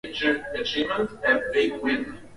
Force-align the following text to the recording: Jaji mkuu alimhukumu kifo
Jaji 0.53 0.85
mkuu 0.85 1.17
alimhukumu 1.25 1.97
kifo 1.97 2.17